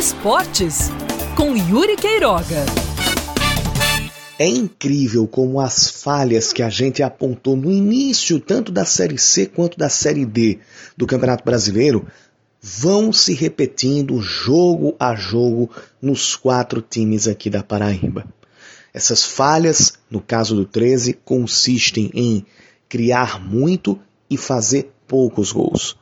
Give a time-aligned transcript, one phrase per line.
[0.00, 0.88] Esportes,
[1.36, 2.64] com Yuri Queiroga.
[4.38, 9.44] É incrível como as falhas que a gente apontou no início, tanto da Série C
[9.44, 10.58] quanto da Série D
[10.96, 12.06] do Campeonato Brasileiro,
[12.62, 15.68] vão se repetindo jogo a jogo
[16.00, 18.24] nos quatro times aqui da Paraíba.
[18.94, 22.46] Essas falhas, no caso do 13, consistem em
[22.88, 25.94] criar muito e fazer poucos gols.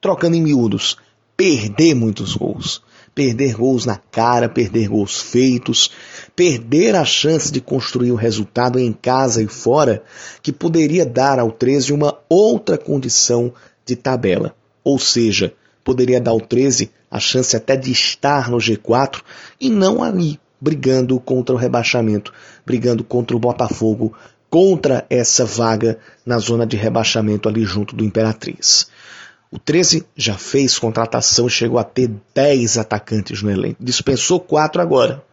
[0.00, 0.96] Trocando em miúdos,
[1.38, 2.82] perder muitos gols.
[3.14, 5.90] Perder gols na cara, perder gols feitos,
[6.36, 10.02] perder a chance de construir o resultado em casa e fora,
[10.42, 13.52] que poderia dar ao 13 uma outra condição
[13.86, 14.54] de tabela.
[14.84, 15.52] Ou seja,
[15.82, 19.22] poderia dar ao 13 a chance até de estar no G4
[19.60, 22.32] e não ali brigando contra o rebaixamento,
[22.66, 24.12] brigando contra o Botafogo,
[24.50, 28.88] contra essa vaga na zona de rebaixamento ali junto do Imperatriz.
[29.50, 33.82] O 13 já fez contratação chegou a ter 10 atacantes no elenco.
[33.82, 35.24] Dispensou 4 agora.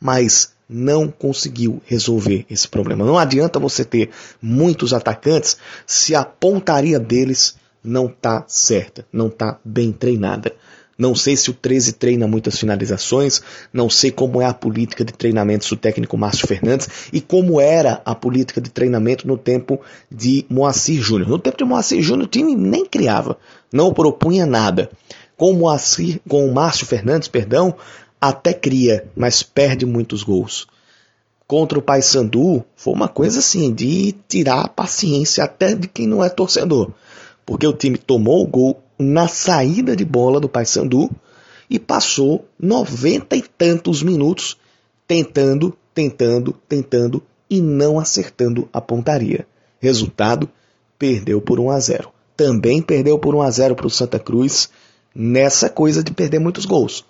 [0.00, 3.04] Mas não conseguiu resolver esse problema.
[3.04, 4.10] Não adianta você ter
[4.42, 10.52] muitos atacantes se a pontaria deles não está certa, não está bem treinada.
[10.98, 15.12] Não sei se o 13 treina muitas finalizações, não sei como é a política de
[15.12, 19.78] treinamento do técnico Márcio Fernandes e como era a política de treinamento no tempo
[20.10, 21.28] de Moacir Júnior.
[21.28, 23.36] No tempo de Moacir Júnior o time nem criava,
[23.70, 24.90] não propunha nada.
[25.36, 27.74] Com Moacir, com o Márcio Fernandes, perdão,
[28.18, 30.66] até cria, mas perde muitos gols.
[31.46, 36.24] Contra o Paysandu foi uma coisa assim de tirar a paciência até de quem não
[36.24, 36.90] é torcedor.
[37.44, 41.10] Porque o time tomou o gol na saída de bola do Paysandu
[41.68, 44.56] e passou noventa e tantos minutos
[45.06, 49.46] tentando, tentando, tentando e não acertando a pontaria.
[49.78, 50.48] Resultado,
[50.98, 52.10] perdeu por 1 a 0.
[52.36, 54.68] Também perdeu por 1 a 0 para o Santa Cruz
[55.14, 57.04] nessa coisa de perder muitos gols.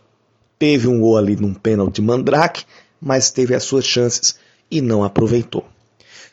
[0.59, 2.65] Teve um gol ali num pênalti Mandrake,
[3.01, 4.37] mas teve as suas chances
[4.71, 5.65] e não aproveitou.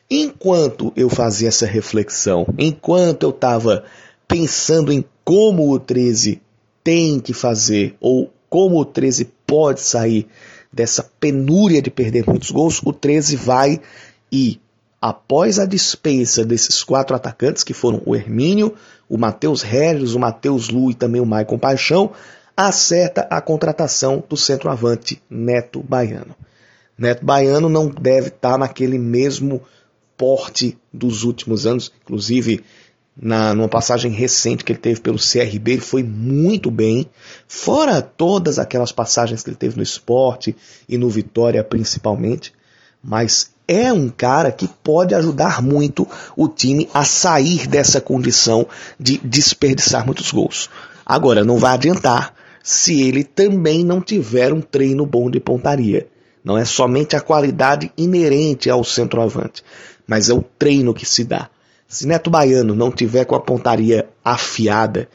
[0.10, 3.84] Enquanto eu fazia essa reflexão, enquanto eu estava
[4.28, 6.42] pensando em como o 13
[6.84, 10.28] tem que fazer ou como o 13 pode sair
[10.72, 13.80] dessa penúria de perder muitos gols, o 13 vai
[14.32, 14.60] e
[15.02, 18.74] após a dispensa desses quatro atacantes que foram o Hermínio,
[19.08, 22.12] o Matheus Regis, o Matheus Lu e também o Maicon Paixão,
[22.56, 26.36] acerta a contratação do centroavante Neto Baiano.
[26.98, 29.62] Neto Baiano não deve estar naquele mesmo
[30.16, 32.64] porte dos últimos anos, inclusive
[33.16, 37.08] na numa passagem recente que ele teve pelo CRB, ele foi muito bem,
[37.48, 40.56] fora todas aquelas passagens que ele teve no esporte
[40.90, 42.54] e no Vitória principalmente,
[43.04, 48.68] mas é um cara que pode ajudar muito o time a sair dessa condição
[49.00, 50.70] de desperdiçar muitos gols.
[51.06, 56.08] Agora, não vai adiantar se ele também não tiver um treino bom de pontaria.
[56.44, 59.64] Não é somente a qualidade inerente ao centroavante,
[60.08, 61.50] mas é o treino que se dá.
[61.94, 65.08] Se Neto Baiano não tiver com a pontaria afiada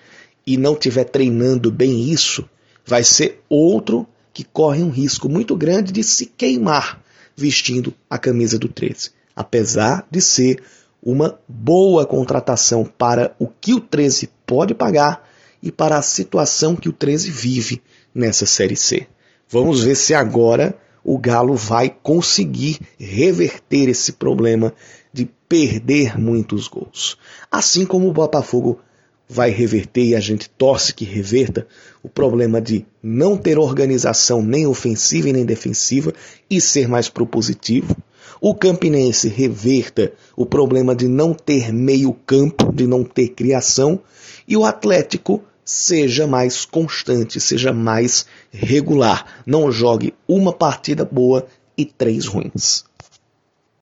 [0.47, 2.49] e não tiver treinando bem isso,
[2.87, 7.03] vai ser outro que corre um risco muito grande de se queimar
[7.37, 9.11] vestindo a camisa do 13.
[9.35, 10.63] Apesar de ser
[11.03, 15.29] uma boa contratação para o que o 13 pode pagar
[15.61, 17.83] e para a situação que o 13 vive
[18.15, 19.09] nessa Série C.
[19.49, 20.79] Vamos ver se agora
[21.11, 24.75] o Galo vai conseguir reverter esse problema
[25.11, 27.17] de perder muitos gols.
[27.51, 28.79] Assim como o Botafogo
[29.27, 31.67] vai reverter e a gente torce que reverta
[32.03, 36.13] o problema de não ter organização nem ofensiva e nem defensiva
[36.51, 37.97] e ser mais propositivo.
[38.39, 43.99] O Campinense reverta o problema de não ter meio campo, de não ter criação,
[44.47, 49.43] e o Atlético seja mais constante, seja mais regular.
[49.45, 51.47] Não jogue uma partida boa
[51.77, 52.85] e três ruins.